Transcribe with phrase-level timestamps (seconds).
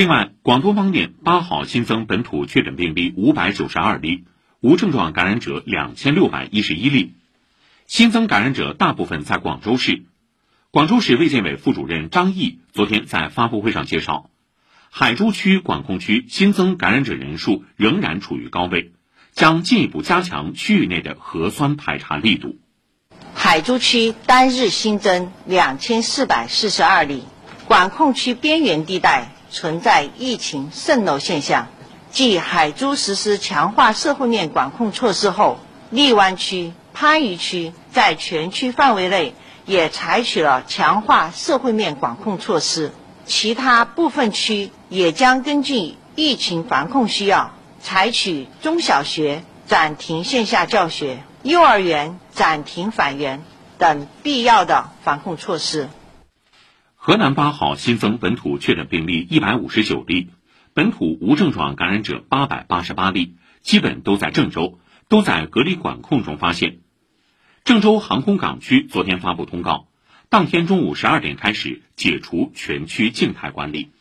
[0.00, 4.24] 另外，广东方面八号新增本土确诊病例五百九十二例，
[4.60, 7.12] 无症状感染者两千六百一十一例，
[7.86, 10.04] 新增感染者大部分在广州市。
[10.70, 14.30] 广州市卫健委副主任张毅昨天在发布会上介绍，
[14.88, 18.92] 海珠区管控区新增感染者人数仍然处于高位，
[19.32, 22.56] 将进一步加强区域内的核酸排查力度。
[23.34, 27.24] 海珠区单日新增两千四百四十二例，
[27.66, 29.32] 管控区边缘地带。
[29.50, 31.66] 存在疫情渗漏现象，
[32.10, 35.58] 继海珠实施强化社会面管控措施后，
[35.90, 39.34] 荔湾区、番禺区在全区范围内
[39.66, 42.92] 也采取了强化社会面管控措施，
[43.26, 53.42] 其他部分区也将根据疫情防控需要，采取中小学暂停线下教学、幼儿园暂停返园
[53.78, 55.88] 等必要的防控措施。
[57.02, 60.28] 河南八号新增本土确诊病例一百五十九例，
[60.74, 66.80] 本土无症状感染者八百八十八例，基本都在郑州，都在隔离管控中发现。
[67.64, 69.88] 郑州航空港区昨天发布通告，
[70.28, 73.92] 当天中午十二点开始解除全区静态管理。